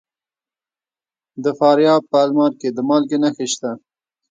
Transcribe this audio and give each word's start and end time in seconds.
د 1.43 1.45
فاریاب 1.59 2.01
په 2.11 2.17
المار 2.25 2.51
کې 2.59 2.69
د 2.71 2.79
مالګې 2.87 3.17
نښې 3.23 3.47
شته. 3.53 3.71